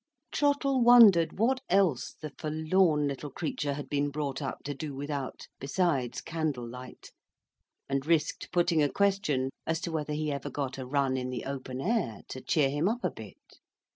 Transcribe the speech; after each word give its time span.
Trottle 0.31 0.81
wondered 0.81 1.37
what 1.37 1.61
else 1.69 2.15
the 2.21 2.31
forlorn 2.35 3.07
little 3.07 3.29
creature 3.29 3.75
had 3.75 3.87
been 3.87 4.09
brought 4.09 4.41
up 4.41 4.63
to 4.63 4.73
do 4.73 4.95
without, 4.95 5.47
besides 5.59 6.21
candle 6.21 6.67
light; 6.67 7.11
and 7.87 8.03
risked 8.03 8.51
putting 8.51 8.81
a 8.81 8.89
question 8.89 9.51
as 9.67 9.79
to 9.81 9.91
whether 9.91 10.13
he 10.13 10.31
ever 10.31 10.49
got 10.49 10.79
a 10.79 10.87
run 10.87 11.17
in 11.17 11.29
the 11.29 11.45
open 11.45 11.79
air 11.79 12.21
to 12.29 12.41
cheer 12.41 12.71
him 12.71 12.89
up 12.89 13.03
a 13.03 13.11
bit. 13.11 13.59